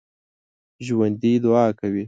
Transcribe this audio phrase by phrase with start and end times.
[0.85, 1.99] ژوندي دعا کوي